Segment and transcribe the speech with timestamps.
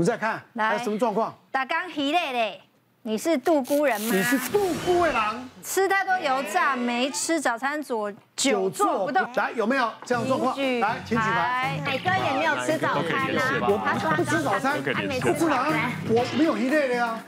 [0.00, 1.34] 们再看来什么状况？
[1.52, 2.60] 打刚疲累嘞。
[3.02, 4.14] 你是杜姑人吗？
[4.14, 9.26] 你是杜姑的郎，吃太多油炸，没吃早餐，左久坐不动。
[9.36, 10.54] 来，有没有这样状况？
[10.80, 11.80] 来，请举牌。
[11.82, 17.18] 海哥也没有吃早餐啊，我他不吃早餐，他没吃早餐，我没有一类的呀。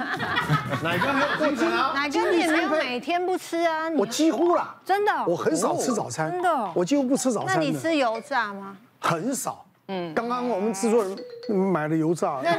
[0.83, 1.93] 哪个没有过程啊？
[1.95, 3.89] 哪个你也没有每天不吃啊？
[3.97, 7.57] 我几乎啦，真的，我很少吃早餐，真的，我几乎不吃早餐。
[7.57, 8.77] 那你吃油炸吗？
[9.01, 9.65] 很少。
[9.89, 11.17] 嗯，刚刚我们制作人
[11.57, 12.41] 买了油炸。
[12.43, 12.55] 那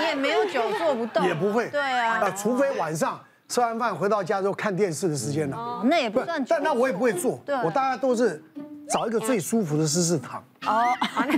[0.00, 1.68] 你 也没有久坐不动，也不会。
[1.68, 5.56] 对啊，除非晚上吃完饭回到家之后看电视的时间了。
[5.56, 6.44] 哦，那也不算。
[6.48, 8.42] 但那我也不会做，我大家都是
[8.88, 10.42] 找一个最舒服的姿势躺。
[10.66, 10.84] 哦，
[11.26, 11.32] 不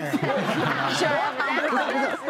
[0.95, 1.05] 是，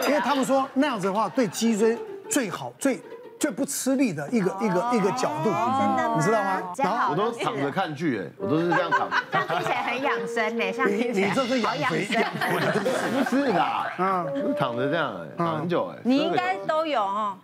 [0.09, 1.98] 因为他们说那样子的话对脊椎
[2.30, 3.01] 最好，最
[3.38, 5.51] 最不吃力的一个一个一个角度。
[5.51, 6.73] 真的，你知道吗？
[6.79, 9.09] 然后我都躺着看剧，哎，我都是这样躺。
[9.30, 12.33] 这样听起来很养生呢， 像你你这是养肥养
[13.30, 15.98] 不是啦，嗯，躺着这样哎，躺很久哎。
[16.05, 17.37] 你应该都有哦。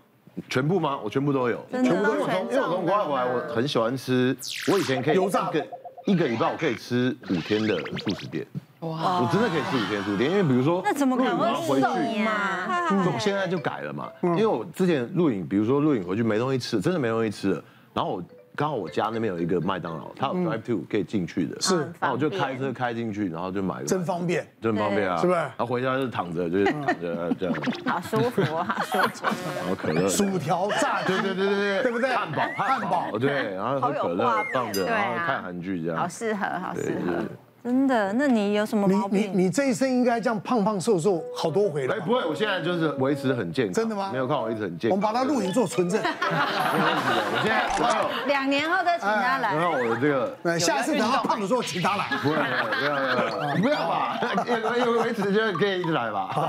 [0.49, 0.99] 全部吗？
[1.03, 1.65] 我全部都有。
[1.71, 2.21] 全部都有。
[2.29, 4.35] 因为我从国外回来，我很喜欢吃。
[4.73, 5.67] 我以前可以油炸个
[6.07, 8.47] 一个礼拜，我可以吃五天的素食店。
[8.81, 9.21] 哇！
[9.21, 13.13] 我真的可以吃五天素食店，因为比如说那怎么可能会回去嘛？
[13.13, 17.65] 我现在就改了嘛，因为我之前录影，比如说录影回去没东西吃，真的没东西吃了，
[17.95, 18.23] 然后我。
[18.57, 25.39] 刚好我家那边有一个麦当劳，它有 drive to 可以进去的，是，然后我就开车开进去，然后就买个，真方便，真方便啊，是不是？
[25.39, 27.55] 然后回家就躺着，就是躺着这样，
[27.87, 29.27] 好舒服，好舒服。
[29.57, 32.15] 然后可乐、薯条、炸，对对对对对，对不对？
[32.15, 37.25] 汉堡，汉堡，对，然后喝可乐放着，然后看韩剧这样，好适合，好适合。
[37.63, 38.13] 真的？
[38.15, 39.21] 那你有什么毛病？
[39.21, 41.95] 你你你这一生应该这样胖胖瘦瘦好多回了。
[41.95, 43.75] 哎，不会，我现在就是维持很健康。
[43.75, 44.11] 真的吗？
[44.11, 44.97] 没有看我一直很健康。
[44.97, 46.01] 我们把它录影做存证。
[46.03, 48.27] 没问题的，我现在我有。
[48.27, 49.55] 两年后再请他来。
[49.55, 52.07] 然后我的这个，下一次等他胖的时候请他来。
[52.23, 56.47] 不会，不要不要不要吧，因为维持就可以一直来吧，好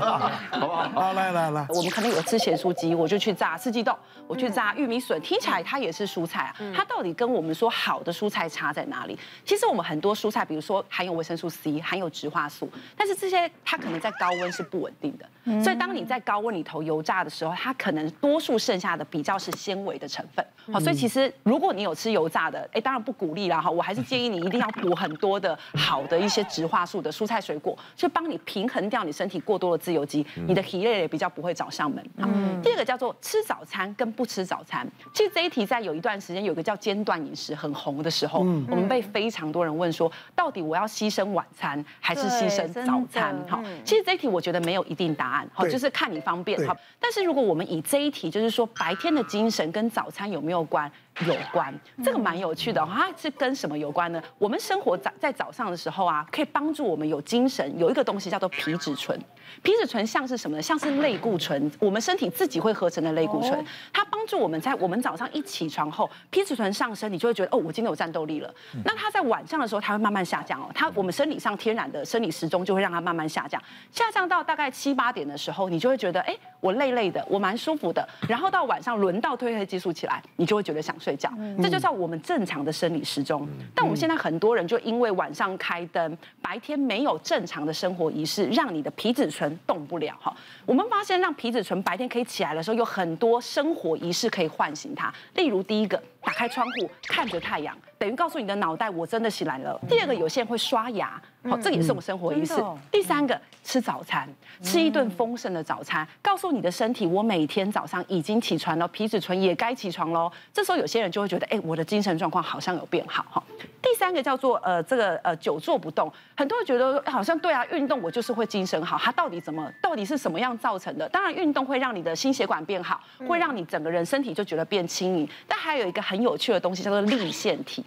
[0.66, 0.88] 不好？
[0.94, 1.66] 好，来来来。
[1.68, 3.94] 我们可能有吃咸酥鸡，我就去炸四季豆，
[4.26, 6.56] 我去炸玉米笋，听起来它也是蔬菜啊。
[6.74, 9.18] 它到底跟我们说好的蔬菜差在哪里？
[9.44, 11.82] 其实我们很多蔬菜，比如说含有维生素 C。
[11.82, 20.46] 含有植化素，但是这些它可能在高温是不稳定的，嗯、所以当你在高温里头油炸的时候，它可能多数剩下的比较是纤维的成分。
[20.72, 32.04] 好，所以其实如果你有吃油炸的，哎，当然不鼓励啦哈，我还是建议你一定要补很多的好的一些植化素的蔬菜水果，就帮你平衡掉你身体过多的自由基，你的体内也比较不会找上门。
[32.18, 41.82] 嗯，第二个叫做吃早餐跟不吃早餐，其实这一题在有一段时间有个叫间断饮食很红的时候，我们被非常多人问说，到底我要牺牲晚餐？
[41.98, 43.34] 还是牺牲早餐？
[43.48, 46.58] 哈，其实这一题我觉得没有一定答案，好，就是看你方便。
[46.66, 50.90] 哈，但是如果我们以这一题，就是说白天的精神跟早餐有没有关？
[51.26, 51.72] 有关，
[52.02, 54.22] 这个蛮有趣的，它是跟什么有关呢？
[54.38, 57.78] 我们生活在在早上的时候啊，可以帮助我们有精神。
[57.78, 59.18] 有一个东西叫做皮质醇，
[59.62, 60.62] 皮质醇像是什么呢？
[60.62, 68.52] 像是类固醇，我们身体自己会合成的类固醇，它帮助我们在我们早上一起床后，皮质醇上升，你就会觉得哦，我今天有战斗力了。
[68.84, 70.70] 那它在晚上的时候，它会慢慢下降哦。
[70.74, 73.60] 它我们生理上天然的生理时钟就会让它慢慢下降，
[73.90, 78.06] 下降到大概七八点的时候，你就会觉得哎，我累累的，我蛮舒服的。
[78.28, 83.48] 然后到晚上轮到褪黑激素起来，你就会觉得想睡觉，这就叫我们正常的生理时钟。
[83.74, 90.34] 但我们现在很多人就因为晚上开灯，白天没有正常的生活仪式，让你的皮质醇动不了哈。
[90.66, 95.12] 我们发现让皮质醇白天可以起来的时候，有很多生活仪式可以唤醒它。
[95.34, 99.80] 例如第一个，打开窗户看着太阳，等于告诉你的脑袋我真的起来了。
[99.88, 101.20] 第二个，有些人会刷牙。
[101.48, 102.54] 好，这也是我们生活仪式。
[102.90, 104.28] 第三个，吃早餐，
[104.62, 110.30] 吃一顿丰盛的早餐，告诉你的身体，我每天早上已经起床了，皮质醇也该起床喽。
[110.52, 113.42] 这时候有些人就会觉得，哎，我的精神状况好像有变好哈。
[113.82, 121.08] 第三个叫做呃，这个呃，久坐不动，很多人觉得好像对啊，运动我就是会精神好，它到底怎么，到底是什么样造成的？
[121.08, 125.28] 当然，运动会让你的心血管变好，会让你整个人身体就觉得变轻盈。
[125.48, 127.84] 但还有一个很有趣的东西叫做立腺体。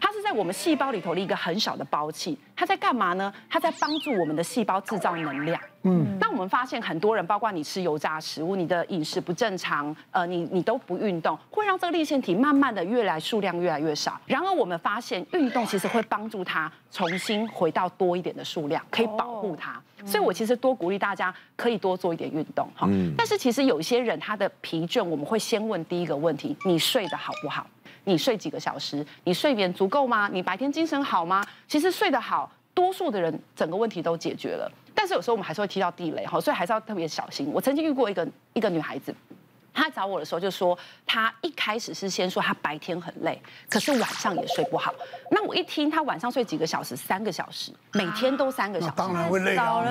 [0.00, 3.32] 它是在我们细胞里头的一个很小的胞器，它在干嘛呢？
[3.48, 5.60] 它在帮助我们的细胞制造能量。
[5.82, 14.20] 嗯，那我们发现很多人，包括你吃油炸食物，你的饮食不正常，呃，你你都不运动，会让这个粒线体慢慢的越来数量越来越少。
[14.26, 19.80] 然而我们发现运动其实会帮助它重新回到多一点的数量，可以保护它。
[20.04, 22.86] 所以我其实多鼓励大家可以多做一点运动哈。
[22.90, 27.66] 嗯，但是其实有一些人他的疲倦，我们会先问第一个问题：你睡得好不好？
[28.06, 29.04] 你睡几个小时？
[29.24, 30.30] 你睡眠足够吗？
[30.32, 31.44] 你白天精神好吗？
[31.66, 34.70] 其实睡得好，多数的人整个问题都解决了。
[34.94, 37.50] 但是有时候我们还是会踢到地雷哈，所以还是要特别小心。
[37.52, 39.14] 我曾经遇过一个一个女孩子，
[39.76, 44.92] 他找我的时候就说，他一开始是先说他白天很累，可是晚上也睡不好。
[45.30, 49.84] 那我一听他晚上睡几个小时，三个小时，每天都三个小时，当然会累啊。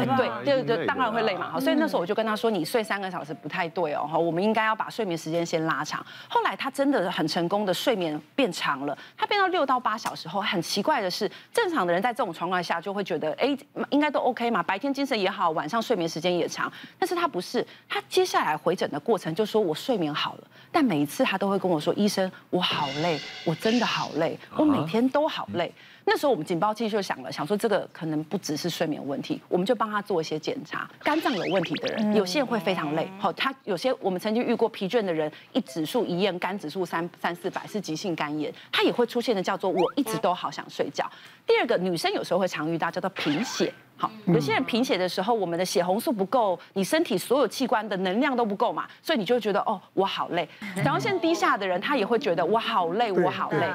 [0.43, 1.51] 对对对，当然会累嘛。
[1.51, 6.03] 好，所以那时候我就跟他说，你睡三个小时不太对哦，哈，我们应该要把睡眠时间先拉长。
[6.27, 13.55] 后来他真的很成功的睡眠变长了，他变到六到八小时后，很奇怪的是，正常的人在这种状况下就会觉得，哎，
[13.91, 16.71] 应该都 OK 嘛，白天精神也好，晚上睡眠时间也长。
[16.97, 19.74] 但是他不是，他接下来回诊的过程就说我。
[19.75, 25.71] 睡眠好了，但每一次他都会跟我说：“医生，我好累，我真的好累，我每天都好累。”
[26.07, 30.87] 那时候我们警报器就响了，想说这个可能不只是睡眠问题，我们就帮他做一些检查。
[31.03, 33.09] 肝脏有问题的人，有些人会非常累。
[33.19, 41.09] 好，他有些我们曾经遇过疲倦的人，一指数一验，肝指数三三四百是急性肝炎，他也会出现的叫做我一直都好想睡觉。
[41.47, 43.73] 第二个，女生有时候会常遇到叫做贫血。
[43.97, 50.47] 好，有些人贫血的时候，我们的血红素不够，你身体所有器官的能量都不够嘛，所以你就觉得哦，我好累。
[50.75, 53.67] 甲状腺低下的人，他也会觉得我好累，我好累。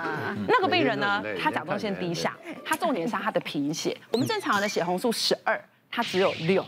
[0.46, 3.96] 那个病人呢，他甲状腺低下，他重点是他的贫血。
[4.12, 5.58] 我们正常人的血红素十二，
[5.90, 6.64] 他只有六。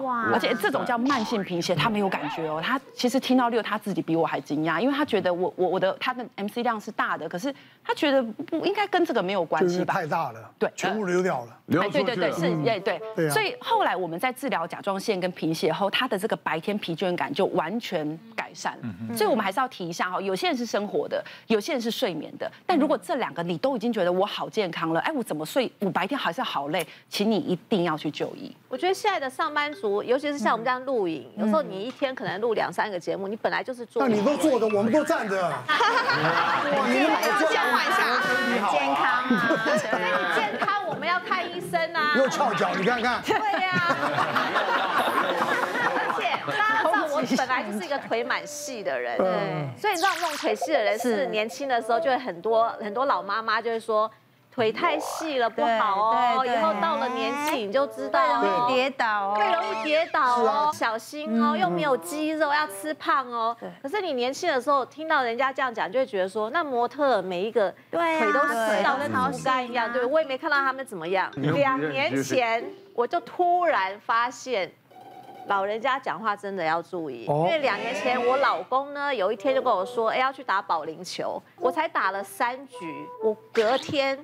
[0.00, 2.60] 好，而且这种叫慢性贫血，他没有感觉哦。
[2.64, 7.54] 他其实听到六，他自己比我还惊讶，因为他觉得我我我的他的 MC 量是大的，可是
[7.84, 9.94] 他觉得不应该跟这个没有关系吧？
[9.94, 11.58] 太大了，对，全部流掉了。
[11.80, 13.00] 哎，对对对，是，哎对。
[13.16, 13.32] 对啊。
[13.32, 19.16] 所以后来我们在治疗甲状腺跟贫血后，他的这个白天疲倦感就完全改善了。
[19.16, 22.50] 所以我们还是要提一下哈，有些人是生活的，有些人是睡眠的。
[22.66, 25.70] 但如果这两个你都已经觉得我好健康了，哎，我怎么睡？
[25.80, 28.54] 我白天还是好累，请你一定要去就医。
[28.68, 34.06] 我觉得现在的上班族，尤其是像我们这样录影，有时候你一天可能录两三个节目，你本来就是坐。
[34.06, 35.34] 那你都坐着，我们都站着。
[36.88, 37.10] 你要
[37.48, 38.00] 先缓一下，
[38.70, 39.48] 健康啊！
[39.78, 42.14] 所以你健康，我们要看医生啊。
[42.16, 43.22] 又翘脚，你看看。
[43.22, 43.96] 对呀。
[45.94, 49.26] 而且大家知道，我本来就是一个腿蛮细的人，对。
[49.76, 54.10] 所以你知道，那种腿细的人是年轻的时候就会很多很多老妈妈就会说。
[54.54, 63.56] 腿太细了不好哦，以后到了年纪你就知道哦，容易跌倒哦，会容易跌倒哦，小心哦，又没有肌肉，要吃胖哦。
[63.82, 71.30] 可是你年轻的时候听到人家这样讲，就会觉得说，那模特每一个腿都细到跟竹竿一样，对，我也没看到他们怎么样。
[71.54, 72.62] 两年前
[72.94, 74.70] 我就突然发现，
[75.46, 82.76] 老人家讲话真的要注意，因为两年前我老公呢，有一天就跟我说，哎，要去打保龄球，我才打了三局，
[83.24, 84.22] 我隔天。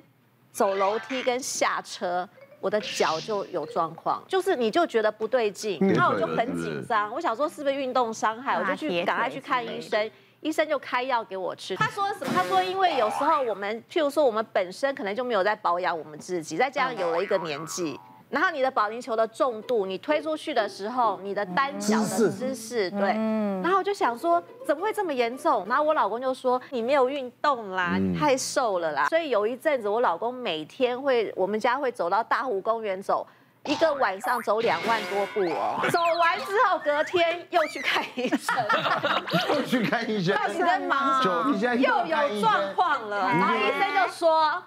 [0.51, 2.27] 走楼梯跟下车，
[2.59, 10.11] 我的脚就有状况，就是你就觉得不对劲，然后我就很紧张，我想说是不是运动伤害，我就去赶快去看医生，
[10.41, 11.75] 医生就开药给我吃。
[11.75, 12.33] 他说什么？
[12.35, 17.99] 他说因为有时候我们，譬如说我们本身可能就没有在保养我们自己，再加上有了一个年纪。
[18.29, 23.07] 然后你的保龄球的重度，你推出去的时候，你的单脚的姿势，对。
[23.63, 25.65] 然后我就想说，怎么会这么严重？
[25.67, 29.07] 然后我老公就说，你没有运动啦，你太瘦了啦。
[29.07, 33.25] 所以有一阵子，我老公每天会，我们家会走到大湖公园走，
[33.65, 35.79] 一个晚上走两万多步哦。
[35.89, 38.55] 走完之后，隔天又去看医生，
[39.55, 43.27] 又去看医生， 你 在忙，又有状况了。
[43.27, 44.63] 然后医生就说。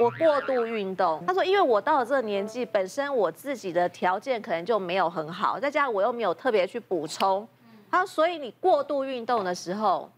[0.00, 7.46] 我过度运动，他说，因为我到了这个年纪，本身我自己的条件可能就没有很好，再加上我又没有特别去补充，
[7.90, 10.10] 他说，所以你过度运动的时候，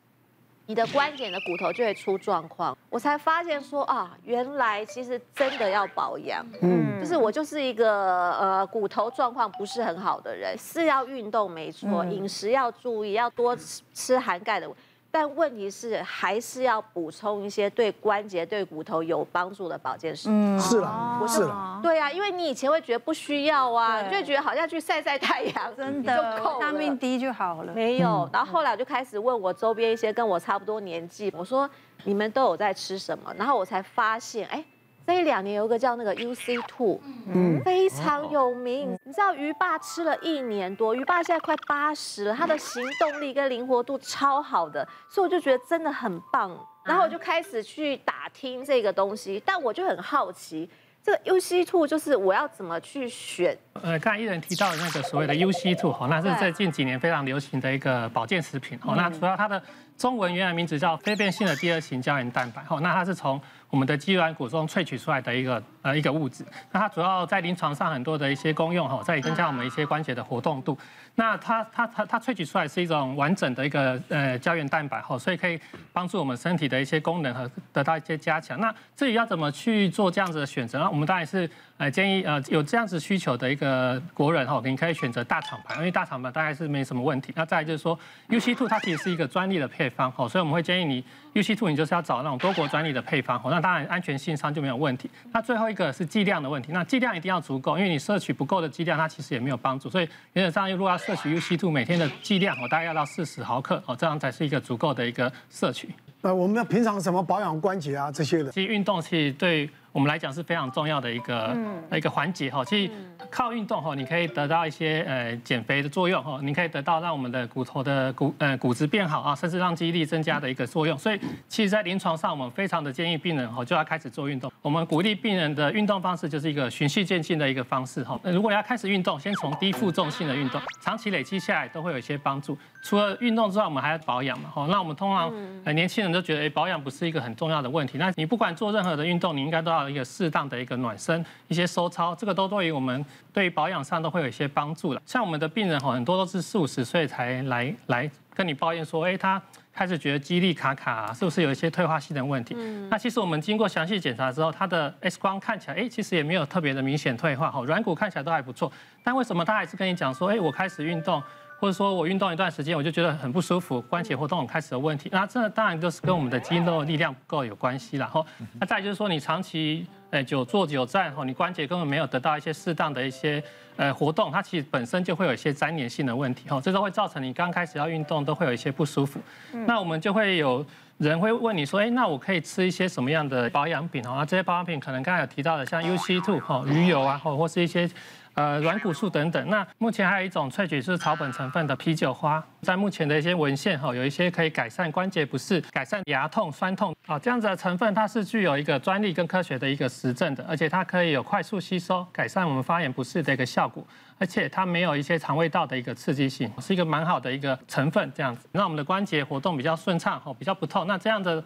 [0.67, 2.79] 你的关节的骨头就会出状况。
[2.88, 14.70] 我才发现说啊，原来其实真的要保养，嗯，就是我就是一个呃骨头状况不是很好的人，是要运动没错，饮食要注意，要多吃吃含钙的。
[15.14, 20.58] 但问题是，还是要补充一些对关节、对骨头有帮助的保健食品。
[20.58, 21.78] 是了，不是了。
[21.82, 27.74] 对啊，因为你以前会觉得不需要啊，你就会觉得好像去晒晒太阳，真的，维他命低就好了。
[27.74, 31.69] 没有，然后后来我就开始问我周边一些跟我差不多年纪，我说
[32.04, 33.34] 你们都有在吃什么？
[33.36, 34.64] 然后我才发现，哎。
[35.06, 38.97] 这一两年有一个叫那个 UC Two，嗯，非常有名。
[39.05, 46.56] 你知道鱼爸吃了一年多，鱼爸现在快八十了，他的行动力跟灵活度超好的，所以我就觉得真的很棒。
[46.85, 50.69] 然后我就开始去打听这个东西，但我就很好奇，
[51.01, 53.56] 这个 UC Two 就是我要怎么去选？
[53.75, 59.63] 呃，刚才艺人提到的那个所谓的 UC Two，哈，那是在近几年非常流行的一个保健食品，哦，那主要它的
[59.97, 63.41] 中文原来名字叫非变性的第二型胶原蛋白，哈，那它是从
[63.72, 70.76] 我们的肌软骨中萃取出来的一个呃一个物质，那它主要在临床上很多的一些功用哈，在增加我们一些关节的活动度。
[71.14, 75.58] 那它它它它萃取出来是一种完整的一个呃胶原蛋白哈，所以可以
[75.91, 78.60] 帮助我们身体的一些功能和得到一些加强。
[78.60, 81.48] 那至于要怎么去做这样子的选择，呢我们当然是。
[81.82, 87.32] 呃建议呃有这样子需求的一个国人哈，你可以选择大厂牌，因为大厂牌大概是没什么问题。
[87.34, 87.98] 那再来就是说
[88.29, 95.10] ，UC Two 它其实是一个专利的配方哈，所以我们会建议你 UC Two 你就是要找那种多国专利的配方，那当然安全性上就没有问题。
[95.32, 99.91] 那最后一个是剂量的问题，那剂量一定要足够，因为你摄取不够的剂量，它其实也没有帮助。
[99.91, 105.93] 所以原则上，如果要摄取 UC Two 每天的剂量，我大概要到四十毫克哦，这样才是一个足够的一个摄取。
[106.20, 111.56] 那，我们要平常什么保养关节啊这些的，其实运动其实对我们来讲是非常重要的一个
[111.93, 112.65] 一个环节哈。
[112.65, 112.93] 其实
[113.31, 120.99] 靠运动哈，你可以得到一些呃减肥的作用哈，你可以得到让我们的骨头的骨呃骨质变好啊，甚至让肌力增加的一个作用。
[120.99, 124.51] 所以其实，在临床上，我们非常的建议病人哈就要开始做运动。
[124.63, 128.19] 我们鼓励病人的运动方式就是一个循序渐进的一个方式哈。
[128.25, 132.56] 如果你要开始运动，先从低负重性的运动，长期累积下来都会有一些帮助。
[132.82, 134.67] 除了运动之外，我们还要保养嘛哈。
[134.70, 135.32] 那我们通常
[135.65, 137.99] 呃年轻人都觉得哎保养不是一个很重要的问题。
[137.99, 139.81] 那你不管做任何的运动，你应该都要。
[139.89, 145.03] 一个适当的一个暖身，一些收操，这个都对于我们对于保养上都会有一些帮助了。
[145.06, 149.41] 像我们的病人哈，很多都是四五十岁才来来跟你抱怨说，哎，他
[149.72, 152.55] 开始觉得肌力卡卡，是不是有一些退化性的问题？
[152.91, 158.70] 那其实我们经过详细检查之后，他的 X 光看起来，哎，其实也没有特别的明显退化，哈，软骨看起来都还不错。
[159.03, 161.22] 但为什么他还是跟你讲说，哎，我开始运动？
[161.62, 165.08] 或者说我运动一段时间，我就觉得很不舒服，关节活动开始有问题。
[165.12, 167.98] 那这当然就是跟我们的肌肉力量不够有关系。
[167.98, 168.26] 了后，
[168.58, 173.40] 那再就是说你长期诶久坐久站后，你关节根本没有得到一些适当的一些
[173.76, 176.48] 呃活动，它其实本身就会有一些粘连性的问题。
[176.48, 179.20] 哈，这都会造成你刚开始要运动都会有一些不舒服。
[179.64, 180.66] 那我们就会有
[180.98, 184.02] 人会问你说，哎，那我可以吃一些什么样的保养品？
[184.02, 187.88] 哈，这些保养品可能刚才有提到的，像 U C two 哈鱼油啊，或或是一些。
[188.34, 189.51] 呃，软骨素等等。
[189.51, 203.86] 那目前还有一种萃取是草本成分的啤酒花，在目前的一些文献哈，有一些可以改善关节不适、改善牙痛、酸痛啊，这样子的成分，它是具有一个专利跟科学的一个实证的，而且它可以有快速吸收、改善我们发炎不适的一个效果，
[204.19, 210.86] 而且它没有一些肠胃道的一个刺激性，是一个蛮好的一个成分，这样子让我们的关节活动比较顺畅哈，比较不痛。
[210.86, 211.43] 那这样的。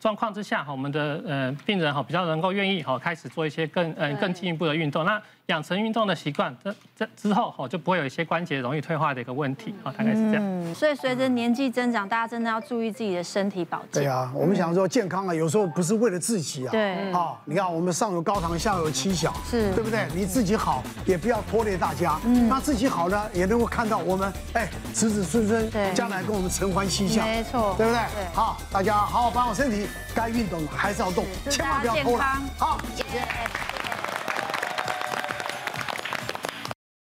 [0.00, 5.04] 状况之下，哈，我们的呃病人哈比较能够愿意哈开始做一些更呃更进一步的运动。
[5.04, 10.36] 那养成运动的习惯，这这之后哈就不会有一些关节容易退化的一个问题啊，大概是这样。
[10.38, 14.04] 嗯，所以随着年纪增长，大家真的要注意自己的身体保健。
[14.04, 16.70] 对啊，我们想说健康啊，有时候不是为了自己啊。
[16.70, 17.12] 对。
[17.12, 20.06] 啊，你看我们上有高堂，下有妻小，是对不对？
[20.14, 22.18] 你自己好，也不要拖累大家。
[22.24, 22.48] 嗯。
[22.48, 27.24] 那自己好呢，也能够看到我们哎子子孙孙将来跟我们承欢膝下。
[27.24, 27.74] 没错。
[27.76, 28.00] 对不对？
[28.14, 28.24] 对。
[28.32, 30.66] 好，大家好好保养身体，该运动。
[30.68, 32.40] 还是要动，千万不要偷懒。
[32.58, 33.20] 好，谢谢。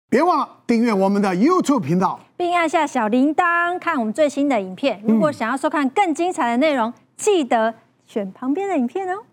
[0.10, 5.04] 别忘了订阅我们的 YouTube 频道，并按下小铃铛，看我们最新的影片。
[5.08, 7.76] 如果想要收看更精彩的内容，记得
[8.08, 9.24] 选旁边的影片哦。